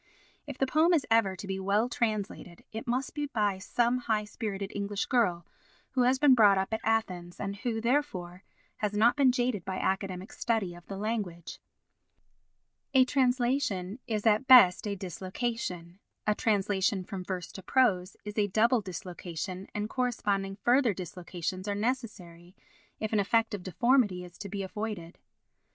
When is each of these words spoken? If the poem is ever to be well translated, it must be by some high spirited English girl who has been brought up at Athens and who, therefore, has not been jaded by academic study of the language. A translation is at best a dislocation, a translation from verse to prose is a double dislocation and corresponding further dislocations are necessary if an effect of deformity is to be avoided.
If 0.47 0.57
the 0.57 0.65
poem 0.65 0.95
is 0.95 1.05
ever 1.11 1.35
to 1.35 1.45
be 1.45 1.59
well 1.59 1.87
translated, 1.87 2.63
it 2.71 2.87
must 2.87 3.13
be 3.13 3.27
by 3.27 3.59
some 3.59 3.99
high 3.99 4.23
spirited 4.23 4.71
English 4.73 5.05
girl 5.05 5.45
who 5.91 6.01
has 6.01 6.17
been 6.17 6.33
brought 6.33 6.57
up 6.57 6.73
at 6.73 6.81
Athens 6.83 7.39
and 7.39 7.57
who, 7.57 7.79
therefore, 7.79 8.43
has 8.77 8.93
not 8.93 9.15
been 9.15 9.31
jaded 9.31 9.63
by 9.63 9.75
academic 9.77 10.31
study 10.33 10.73
of 10.73 10.87
the 10.87 10.97
language. 10.97 11.59
A 12.95 13.05
translation 13.05 13.99
is 14.07 14.25
at 14.25 14.47
best 14.47 14.87
a 14.87 14.95
dislocation, 14.95 15.99
a 16.25 16.33
translation 16.33 17.03
from 17.03 17.23
verse 17.23 17.51
to 17.51 17.61
prose 17.61 18.17
is 18.25 18.39
a 18.39 18.47
double 18.47 18.81
dislocation 18.81 19.67
and 19.75 19.87
corresponding 19.87 20.55
further 20.55 20.95
dislocations 20.95 21.67
are 21.67 21.75
necessary 21.75 22.55
if 22.99 23.13
an 23.13 23.19
effect 23.19 23.53
of 23.53 23.61
deformity 23.61 24.23
is 24.25 24.35
to 24.39 24.49
be 24.49 24.63
avoided. 24.63 25.19